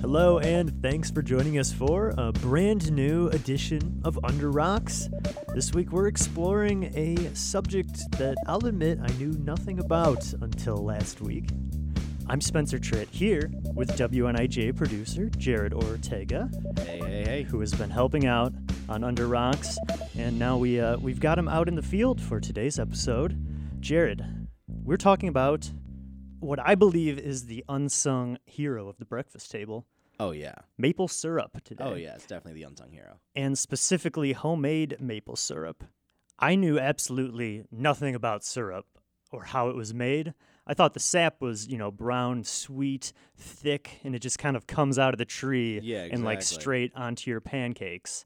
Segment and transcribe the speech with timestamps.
[0.00, 5.08] Hello, and thanks for joining us for a brand new edition of Under Rocks.
[5.54, 11.20] This week we're exploring a subject that I'll admit I knew nothing about until last
[11.20, 11.48] week.
[12.28, 17.42] I'm Spencer Tritt here with WNIJ producer Jared Ortega, Hey, hey, hey.
[17.42, 18.52] who has been helping out
[18.88, 19.78] on Under Rocks,
[20.16, 23.36] and now we uh, we've got him out in the field for today's episode.
[23.80, 24.41] Jared,
[24.84, 25.70] we're talking about
[26.40, 29.86] what I believe is the unsung hero of the breakfast table,
[30.18, 30.54] Oh yeah.
[30.78, 31.84] maple syrup today.
[31.84, 32.14] Oh yeah.
[32.14, 33.18] It's definitely the unsung hero.
[33.34, 35.84] And specifically homemade maple syrup.
[36.38, 38.86] I knew absolutely nothing about syrup
[39.30, 40.34] or how it was made.
[40.66, 44.66] I thought the sap was, you know, brown, sweet, thick, and it just kind of
[44.66, 48.24] comes out of the tree Yeah, and like straight onto your pancakes.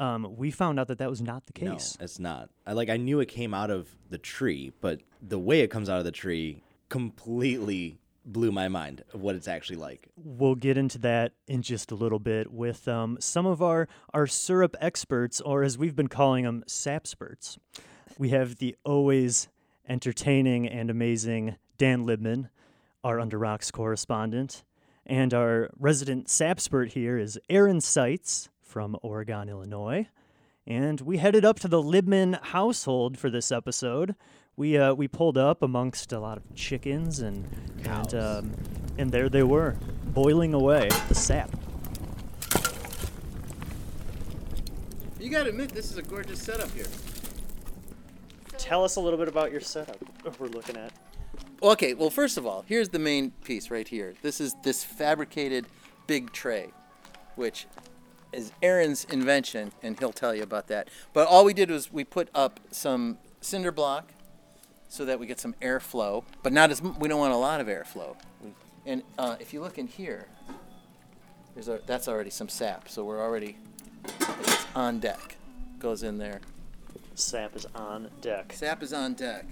[0.00, 1.96] Um, we found out that that was not the case.
[1.98, 2.48] No, it's not.
[2.66, 2.88] I like.
[2.88, 6.04] I knew it came out of the tree, but the way it comes out of
[6.04, 10.08] the tree completely blew my mind of what it's actually like.
[10.16, 14.26] We'll get into that in just a little bit with um, some of our, our
[14.26, 17.58] syrup experts, or as we've been calling them, sapsperts.
[18.18, 19.48] We have the always
[19.88, 22.48] entertaining and amazing Dan Libman,
[23.02, 24.64] our Under Rocks correspondent,
[25.06, 30.06] and our resident sapspert here is Aaron Seitz from Oregon, Illinois.
[30.66, 34.14] And we headed up to the Libman household for this episode.
[34.56, 37.48] We uh, we pulled up amongst a lot of chickens and
[37.84, 38.52] and um,
[38.96, 41.50] and there they were, boiling away the sap.
[45.18, 46.86] You gotta admit, this is a gorgeous setup here.
[48.56, 49.98] Tell us a little bit about your setup.
[50.38, 50.92] We're looking at.
[51.62, 54.14] Okay, well, first of all, here's the main piece right here.
[54.22, 55.66] This is this fabricated
[56.06, 56.72] big tray,
[57.34, 57.66] which
[58.32, 60.88] is Aaron's invention, and he'll tell you about that.
[61.12, 64.12] But all we did was we put up some cinder block
[64.88, 67.66] so that we get some airflow, but not as we don't want a lot of
[67.66, 68.16] airflow.
[68.86, 70.26] And uh, if you look in here,
[71.54, 73.56] there's a, that's already some sap, so we're already
[74.04, 75.36] it's on deck.
[75.78, 76.40] Goes in there.
[77.14, 78.52] Sap is on deck.
[78.52, 79.44] Sap is on deck.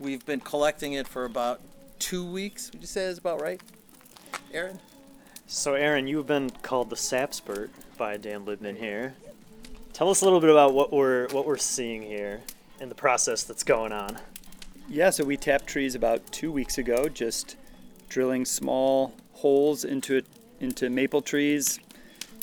[0.00, 1.60] We've been collecting it for about
[1.98, 2.70] two weeks.
[2.72, 3.60] Would you say that's about right,
[4.52, 4.80] Aaron?
[5.46, 7.68] So, Aaron, you've been called the sapspert
[7.98, 9.14] by Dan Libman here.
[9.92, 12.40] Tell us a little bit about what we're what we're seeing here
[12.80, 14.18] and the process that's going on.
[14.88, 17.56] Yeah, so we tapped trees about two weeks ago, just
[18.08, 20.22] drilling small holes into
[20.60, 21.78] into maple trees.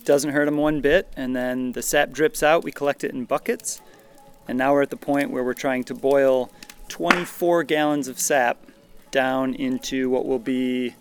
[0.06, 2.63] Doesn't hurt them one bit, and then the sap drips out.
[2.63, 3.81] We collect it in buckets,
[4.47, 6.51] and now we're at the point where we're trying to boil
[6.89, 8.59] 24 gallons of sap
[9.09, 10.94] down into what will be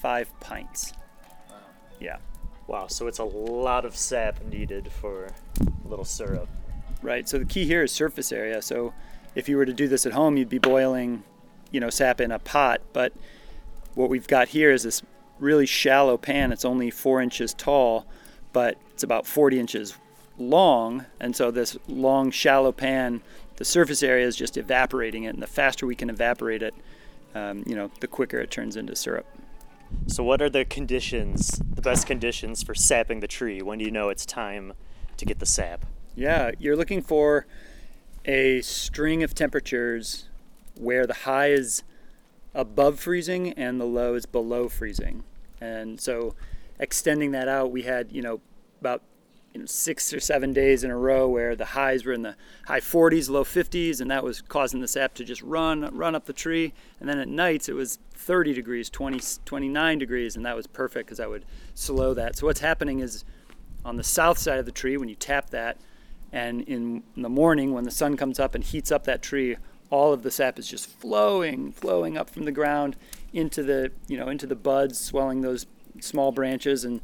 [0.00, 0.92] five pints.
[2.70, 6.48] Wow, so it's a lot of sap needed for a little syrup.
[7.02, 7.28] right.
[7.28, 8.62] So the key here is surface area.
[8.62, 8.94] So
[9.34, 11.24] if you were to do this at home, you'd be boiling,
[11.72, 13.12] you know, sap in a pot, but
[13.94, 15.02] what we've got here is this
[15.40, 16.52] really shallow pan.
[16.52, 18.06] It's only four inches tall,
[18.52, 19.96] but it's about 40 inches
[20.38, 21.06] long.
[21.18, 23.20] And so this long, shallow pan,
[23.56, 25.34] the surface area is just evaporating it.
[25.34, 26.74] And the faster we can evaporate it,
[27.34, 29.26] um, you know, the quicker it turns into syrup.
[30.06, 33.62] So, what are the conditions, the best conditions for sapping the tree?
[33.62, 34.72] When do you know it's time
[35.16, 35.86] to get the sap?
[36.14, 37.46] Yeah, you're looking for
[38.24, 40.28] a string of temperatures
[40.74, 41.82] where the high is
[42.54, 45.24] above freezing and the low is below freezing.
[45.60, 46.34] And so
[46.78, 48.40] extending that out, we had, you know,
[48.80, 49.02] about
[49.66, 53.28] six or seven days in a row where the highs were in the high 40s,
[53.28, 56.72] low 50s, and that was causing the sap to just run, run up the tree.
[56.98, 61.06] And then at nights it was 30 degrees, 20, 29 degrees, and that was perfect
[61.06, 61.44] because I would
[61.74, 62.36] slow that.
[62.36, 63.24] So what's happening is
[63.84, 65.78] on the south side of the tree, when you tap that,
[66.32, 69.56] and in the morning when the sun comes up and heats up that tree,
[69.90, 72.96] all of the sap is just flowing, flowing up from the ground
[73.32, 75.66] into the, you know, into the buds, swelling those
[76.00, 77.00] small branches, and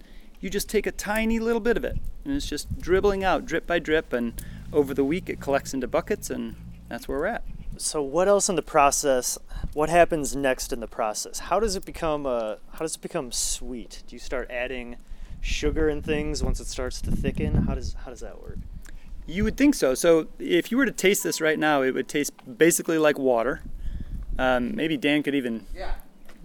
[0.47, 3.67] you just take a tiny little bit of it, and it's just dribbling out, drip
[3.67, 4.33] by drip, and
[4.73, 6.55] over the week it collects into buckets, and
[6.89, 7.43] that's where we're at.
[7.79, 9.37] So, what else in the process?
[9.75, 11.41] What happens next in the process?
[11.41, 14.05] How does it become uh, How does it become sweet?
[14.07, 14.97] Do you start adding
[15.41, 17.67] sugar and things once it starts to thicken?
[17.67, 18.59] How does How does that work?
[19.27, 19.95] You would think so.
[19.95, 23.63] So if you were to taste this right now, it would taste basically like water.
[24.39, 25.95] Um, maybe Dan could even Yeah.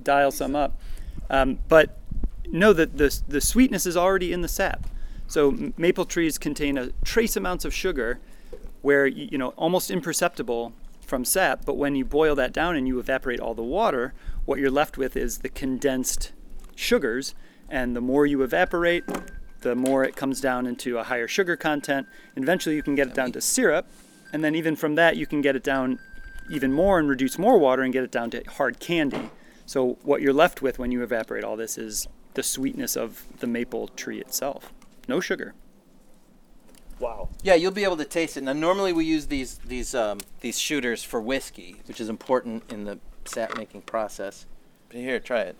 [0.02, 0.82] dial some up.
[1.30, 1.98] Um, but
[2.48, 4.88] know that the, the sweetness is already in the sap.
[5.28, 8.20] So maple trees contain a trace amounts of sugar
[8.82, 13.00] where, you know, almost imperceptible from sap, but when you boil that down and you
[13.00, 14.14] evaporate all the water,
[14.46, 16.32] what you're left with is the condensed
[16.76, 17.36] sugars.
[17.70, 19.04] And the more you evaporate,
[19.62, 22.08] the more it comes down into a higher sugar content.
[22.36, 23.88] And Eventually, you can get it down to syrup,
[24.34, 26.00] and then even from that, you can get it down
[26.50, 29.30] even more and reduce more water and get it down to hard candy.
[29.66, 33.48] So what you're left with when you evaporate all this is the sweetness of the
[33.48, 34.72] maple tree itself.
[35.08, 35.54] No sugar.
[37.00, 37.30] Wow.
[37.42, 38.44] Yeah, you'll be able to taste it.
[38.44, 42.86] Now, normally we use these these um, these shooters for whiskey, which is important in
[42.86, 44.46] the sap making process.
[44.90, 45.56] But here, try it,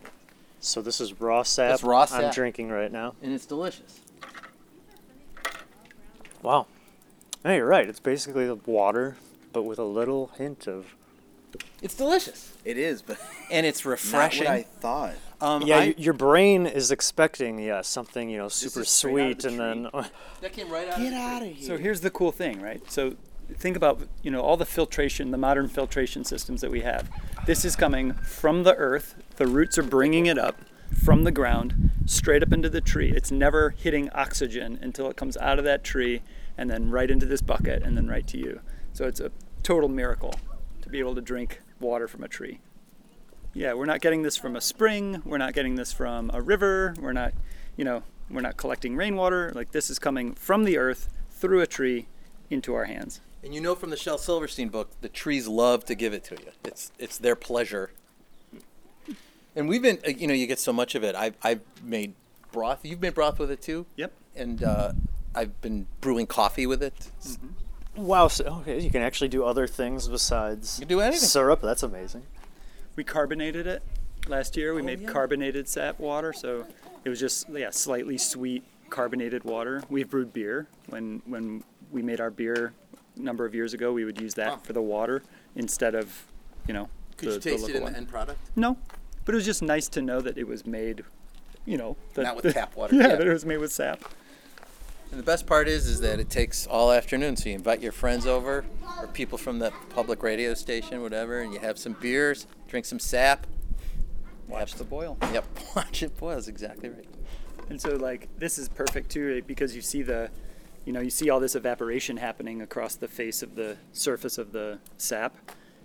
[0.60, 1.70] So this is raw sap.
[1.70, 2.24] That's raw sap.
[2.26, 3.16] I'm drinking right now.
[3.24, 4.02] and it's delicious.
[6.42, 6.68] Wow.
[7.44, 7.88] Hey, you're right.
[7.90, 9.18] It's basically water,
[9.54, 10.96] but with a little hint of.
[11.82, 13.18] It's delicious, It is, but
[13.52, 14.44] and it's refreshing.
[14.46, 15.14] Not what I thought.
[15.42, 19.12] um, Yeah, I- y- your brain is expecting yeah something you know super is straight
[19.12, 20.06] out of sweet, the and then
[20.42, 20.98] that came right out.
[21.00, 21.68] Get of out of here.
[21.68, 22.82] So here's the cool thing, right?
[22.92, 23.16] So
[23.58, 27.10] think about you know all the filtration, the modern filtration systems that we have.
[27.46, 29.16] This is coming from the earth.
[29.38, 30.58] The roots are bringing it up
[31.04, 33.12] from the ground straight up into the tree.
[33.16, 36.22] It's never hitting oxygen until it comes out of that tree
[36.58, 38.60] and then right into this bucket and then right to you.
[38.94, 39.32] So it's a
[39.64, 40.40] total miracle to
[40.92, 42.60] be able to drink water from a tree.
[43.54, 45.22] Yeah, we're not getting this from a spring.
[45.26, 46.94] We're not getting this from a river.
[47.00, 47.34] We're not,
[47.76, 49.52] you know, we're not collecting rainwater.
[49.54, 52.08] Like this is coming from the earth through a tree
[52.50, 53.20] into our hands.
[53.44, 56.36] And you know from the Shel Silverstein book, the trees love to give it to
[56.36, 56.52] you.
[56.64, 57.92] It's it's their pleasure.
[59.56, 61.16] And we've been, you know, you get so much of it.
[61.16, 62.14] I've I've made
[62.52, 62.86] broth.
[62.86, 63.86] You've made broth with it too.
[63.98, 64.14] Yep.
[64.36, 64.94] And uh,
[65.36, 66.94] I've been brewing coffee with it.
[67.20, 67.38] It's-
[67.96, 68.28] wow.
[68.28, 71.28] So, okay, you can actually do other things besides You can do anything.
[71.28, 71.62] syrup.
[71.62, 72.24] That's amazing.
[72.96, 73.84] We carbonated it
[74.28, 74.74] last year.
[74.74, 75.10] We Oh, made yeah.
[75.10, 76.66] carbonated sap water, so
[77.06, 79.84] it was just yeah, slightly sweet carbonated water.
[79.90, 80.68] We've brewed beer.
[80.90, 82.74] When when we made our beer
[83.16, 84.58] a number of years ago, we would use that Wow.
[84.64, 85.22] for the water
[85.56, 86.26] instead of,
[86.68, 87.92] you know, Could the, you the taste it in one.
[87.94, 88.40] the end product?
[88.56, 88.78] No,
[89.26, 91.04] but it was just nice to know that it was made,
[91.66, 93.16] you know, that, Not with tap water, Yeah, yeah.
[93.18, 94.04] that it was made with sap.
[95.12, 97.36] And the best part is, is that it takes all afternoon.
[97.36, 98.64] So you invite your friends over,
[98.98, 103.00] or people from the public radio station, whatever, and you have some beers, drink some
[103.00, 103.46] sap.
[104.48, 105.18] Watch the boil.
[105.34, 106.36] Yep, watch it boil.
[106.36, 107.08] That's exactly right.
[107.70, 110.30] And so like this is perfect too eh, because you see the
[110.86, 114.52] you know, you see all this evaporation happening across the face of the surface of
[114.52, 115.36] the sap.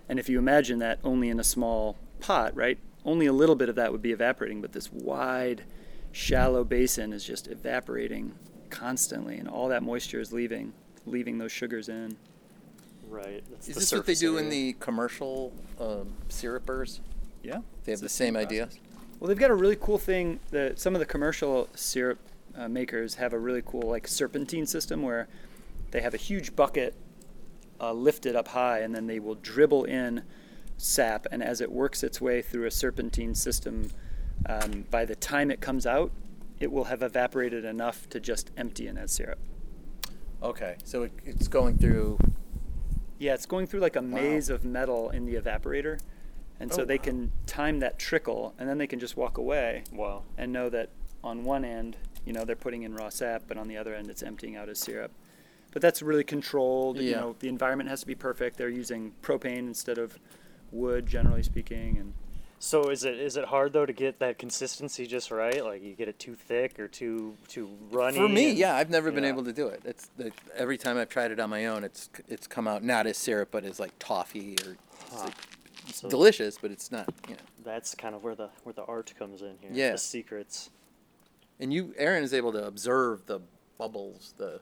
[0.09, 2.79] And if you imagine that only in a small pot, right?
[3.05, 5.65] Only a little bit of that would be evaporating, but this wide,
[6.11, 8.33] shallow basin is just evaporating
[8.69, 10.73] constantly and all that moisture is leaving
[11.05, 12.17] leaving those sugars in.
[13.09, 13.43] Right.
[13.49, 16.99] That's Is this what they surface do in the commercial um, syrupers?
[17.41, 17.61] Yeah.
[17.85, 18.69] They have the same idea.
[19.19, 22.19] Well, they've got a really cool thing that some of the commercial syrup
[22.55, 25.27] uh, makers have a really cool like serpentine system where
[25.91, 26.93] they have a huge bucket
[27.79, 30.23] uh, lifted up high and then they will dribble in
[30.77, 33.89] sap and as it works its way through a serpentine system
[34.47, 36.11] um, by the time it comes out
[36.59, 39.39] it will have evaporated enough to just empty in as syrup
[40.41, 42.19] Okay, so it, it's going through.
[43.17, 45.99] yeah it's going through like a maze of metal in the evaporator
[46.59, 47.03] and so Oh, they wow.
[47.03, 50.23] can time that trickle and then they can just walk away Wow.
[50.37, 50.89] and know that
[51.23, 54.09] on one end, you know, they're putting in raw sap, but on the other end,
[54.09, 55.11] it's emptying out as syrup.
[55.71, 56.97] But that's really controlled.
[56.97, 57.19] You Yeah.
[57.21, 58.57] know, the environment has to be perfect.
[58.57, 60.17] They're using propane instead of
[60.71, 62.13] wood, generally speaking, and
[62.59, 65.63] So is it is it hard though to get that consistency just right?
[65.63, 68.17] Like you get it too thick or too too runny?
[68.17, 69.29] For me, and- yeah, I've never been yeah.
[69.29, 69.81] able to do it.
[69.85, 73.05] It's the, every time I've tried it on my own, it's it's come out not
[73.05, 75.23] as syrup, but as like toffee or it's, Huh.
[75.25, 75.33] like,
[75.87, 77.13] it's So- delicious, but it's not.
[77.29, 77.41] You know.
[77.63, 79.69] That's kind of where the where the art comes in here.
[79.71, 79.91] Yeah.
[79.91, 80.69] The secrets.
[81.59, 83.39] And you, Aaron, is able to observe the
[83.77, 84.33] bubbles.
[84.37, 84.59] The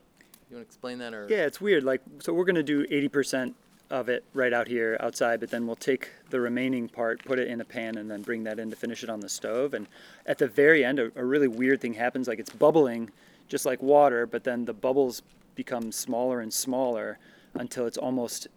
[0.50, 1.28] you want to explain that or?
[1.30, 1.84] yeah, it's weird.
[1.84, 3.54] Like, so we're gonna do 80%
[3.89, 7.48] of it right out here outside, but then we'll take the remaining part, put it
[7.48, 9.74] in a pan, and then bring that in to finish it on the stove.
[9.74, 9.88] And
[10.25, 12.27] at the very end, a, a really weird thing happens.
[12.27, 13.12] Like it's bubbling,
[13.48, 15.22] just like water, but then the bubbles
[15.56, 17.20] become smaller and smaller
[17.54, 18.48] until it's almost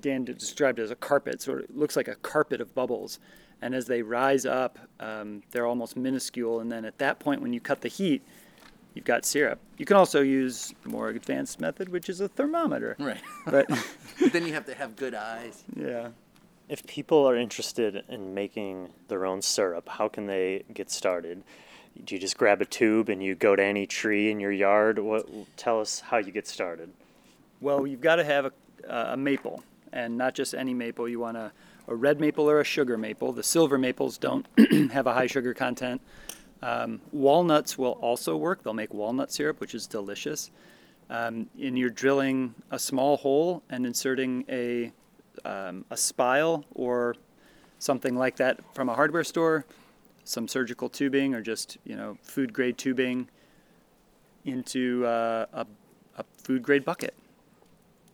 [0.00, 1.42] Dan described it as a carpet.
[1.42, 3.18] So it looks like a carpet of bubbles.
[3.60, 6.60] And as they rise up, um, they're almost minuscule.
[6.60, 8.22] And then at that point, when you cut the heat,
[8.98, 9.60] you've got syrup.
[9.76, 12.96] You can also use the more advanced method, which is a thermometer.
[12.98, 13.20] Right.
[13.46, 13.86] But But
[14.32, 15.62] then you have to have good eyes.
[15.76, 16.08] yeah.
[16.68, 21.44] If people are interested in making their own syrup, how can they get started?
[22.04, 24.98] Do you just grab a tube and you go to any tree in your yard?
[24.98, 25.26] What
[25.56, 26.90] tell us how you get started?
[27.60, 28.52] Well, you've got to have a,
[29.12, 29.62] a maple,
[29.92, 31.08] and not just any maple.
[31.08, 31.52] You want a,
[31.86, 33.32] a red maple or a sugar maple.
[33.32, 34.44] The silver maples don't
[34.92, 36.02] have a high sugar content.
[36.62, 38.62] Um, walnuts will also work.
[38.62, 40.50] They'll make walnut syrup, which is delicious.
[41.10, 44.92] Um, and you're drilling a small hole and inserting a,
[45.44, 47.16] um, a spile or
[47.78, 49.64] something like that from a hardware store,
[50.24, 53.28] some surgical tubing or just you know food grade tubing
[54.44, 55.66] into uh, a,
[56.16, 57.14] a food grade bucket.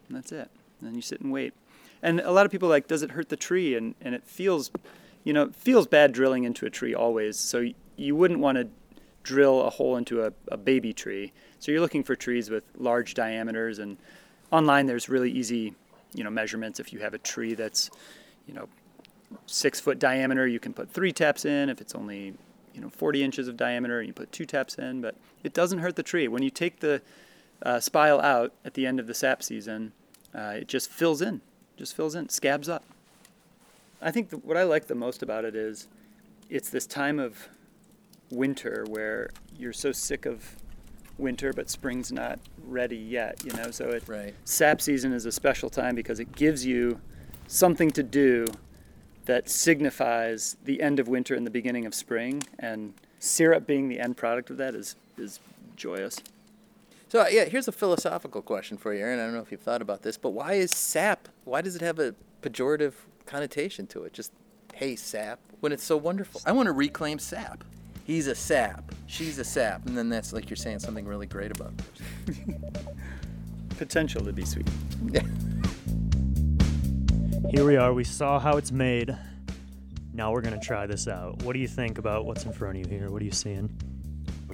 [0.08, 0.48] And that's it.
[0.80, 1.54] And then you sit and wait.
[2.02, 3.74] And a lot of people like, does it hurt the tree?
[3.74, 4.70] And and it feels,
[5.24, 7.38] you know, feels bad drilling into a tree always.
[7.38, 8.68] So you wouldn't want to
[9.22, 11.32] drill a hole into a, a baby tree.
[11.58, 13.78] So you're looking for trees with large diameters.
[13.78, 13.96] And
[14.50, 15.74] online, there's really easy,
[16.12, 16.78] you know, measurements.
[16.78, 17.90] If you have a tree that's,
[18.46, 18.68] you know,
[19.46, 21.68] six foot diameter, you can put three taps in.
[21.68, 22.34] If it's only,
[22.74, 25.00] you know, 40 inches of diameter, you put two taps in.
[25.00, 26.28] But it doesn't hurt the tree.
[26.28, 27.00] When you take the
[27.62, 29.92] uh, spile out at the end of the sap season,
[30.34, 31.40] uh, it just fills in,
[31.76, 32.84] just fills in, scabs up.
[34.02, 35.88] I think th- what I like the most about it is
[36.50, 37.48] it's this time of
[38.30, 40.56] winter where you're so sick of
[41.18, 43.70] winter, but spring's not ready yet, you know.
[43.70, 44.34] So it Right.
[44.44, 47.00] sap season is a special time because it gives you
[47.46, 48.46] something to do
[49.26, 53.98] that signifies the end of winter and the beginning of spring, and syrup being the
[54.00, 55.40] end product of that is is
[55.76, 56.18] joyous.
[57.08, 59.20] So uh, yeah, here's a philosophical question for you, Aaron.
[59.20, 61.28] I don't know if you've thought about this, but why is sap?
[61.44, 64.12] Why does it have a pejorative connotation to it?
[64.12, 64.32] Just
[64.74, 66.40] hey sap, when it's so wonderful.
[66.44, 67.62] I want to reclaim sap.
[68.04, 68.94] He's a sap.
[69.06, 71.72] She's a sap, and then that's like you're saying something really great about.
[72.26, 72.34] Her.
[73.78, 74.68] Potential to be sweet.
[75.10, 75.22] Yeah.
[77.50, 77.94] Here we are.
[77.94, 79.16] We saw how it's made.
[80.12, 81.42] Now we're gonna try this out.
[81.44, 83.10] What do you think about what's in front of you here?
[83.10, 83.74] What are you seeing?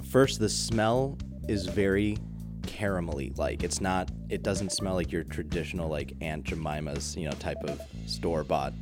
[0.09, 1.17] First, the smell
[1.49, 2.17] is very
[2.61, 3.37] caramelly.
[3.37, 4.09] Like it's not.
[4.29, 8.73] It doesn't smell like your traditional like Aunt Jemima's you know type of store bought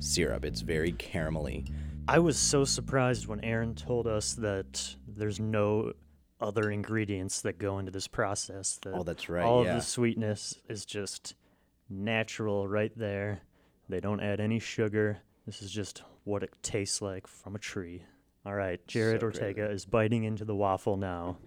[0.00, 0.46] syrup.
[0.46, 1.70] It's very caramelly.
[2.08, 5.92] I was so surprised when Aaron told us that there's no
[6.40, 8.78] other ingredients that go into this process.
[8.82, 9.70] That Oh, that's right, All yeah.
[9.70, 11.34] of the sweetness is just
[11.88, 13.40] natural right there.
[13.88, 15.18] They don't add any sugar.
[15.46, 18.04] This is just what it tastes like from a tree.
[18.44, 19.74] All right, Jared So Ortega crazy.
[19.74, 21.38] is biting into the waffle now.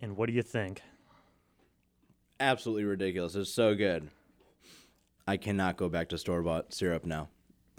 [0.00, 0.82] And what do you think?
[2.38, 3.34] Absolutely ridiculous.
[3.34, 4.10] It's so good.
[5.26, 7.28] I cannot go back to store bought syrup now.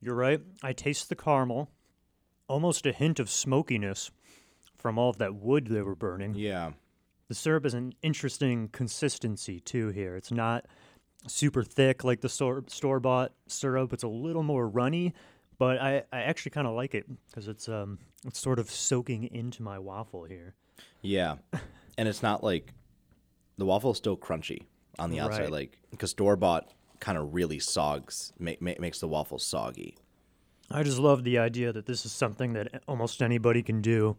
[0.00, 0.40] You're right.
[0.62, 1.70] I taste the caramel,
[2.48, 4.10] almost a hint of smokiness
[4.76, 6.34] from all of that wood they were burning.
[6.34, 6.72] Yeah.
[7.28, 10.14] The syrup is an interesting consistency too here.
[10.16, 10.66] It's not
[11.26, 13.92] super thick like the store bought syrup.
[13.94, 15.14] It's a little more runny,
[15.58, 19.24] but I, I actually kind of like it because it's um it's sort of soaking
[19.32, 20.54] into my waffle here.
[21.00, 21.36] Yeah.
[21.96, 22.74] and it's not like
[23.56, 24.64] the waffle is still crunchy
[24.98, 25.50] on the outside, Right.
[25.52, 26.68] like because store bought
[27.04, 29.94] kind of really sogs ma- ma- makes the waffle soggy.
[30.70, 34.16] I just love the idea that this is something that almost anybody can do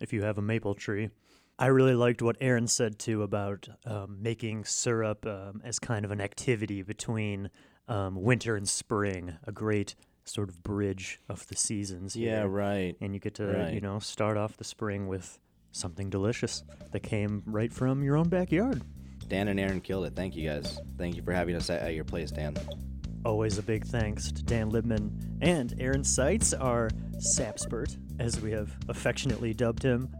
[0.00, 1.10] if you have a maple tree.
[1.58, 6.10] I really liked what Aaron said too about um, making syrup um, as kind of
[6.10, 7.50] an activity between
[7.86, 12.16] um, winter and spring, a great sort of bridge of the seasons.
[12.16, 12.96] Yeah, right.
[13.02, 15.38] And you get to, you know, start off the spring with
[15.72, 18.80] something delicious that came right from your own backyard.
[19.32, 20.14] Dan and Aaron killed it.
[20.14, 20.78] Thank you guys.
[20.98, 22.54] Thank you for having us at, your place, Dan.
[23.24, 25.10] Always a big thanks to Dan Libman
[25.40, 30.14] and Aaron Seitz, our Sapspert, as we have affectionately dubbed him.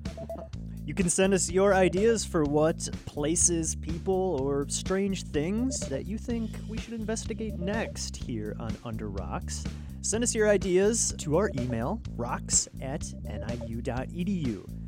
[0.86, 6.16] You can send us your ideas for what places, people, or strange things that you
[6.16, 9.62] think we should investigate next here on Under Rocks.
[10.00, 14.81] Send us your ideas to our email, rocks at niu.edu.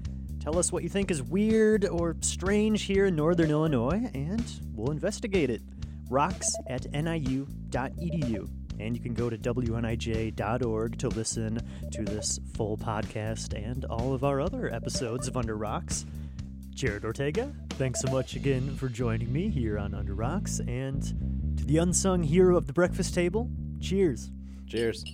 [0.45, 4.91] Tell us what you think is weird or strange here in Northern Illinois, and we'll
[4.91, 5.63] investigate it.
[6.11, 8.51] Rocks at niu.edu.
[8.79, 11.61] And you can go to wnij.org to listen
[11.93, 16.05] to this full podcast and all of our other episodes of Under Rocks.
[16.75, 20.59] Jared Ortega, thanks so much again for joining me here on Under Rocks.
[20.59, 21.03] And
[21.57, 23.49] to the unsung hero of the breakfast table,
[23.81, 24.31] cheers.
[24.67, 25.07] Cheers.